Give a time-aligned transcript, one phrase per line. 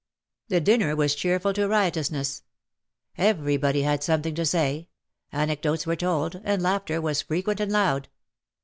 [0.47, 2.41] The dinner was cheerful to riotousness.
[3.19, 4.87] Every body had something to say;
[5.31, 8.09] anecdotes were told, and laughter was frequent and loud.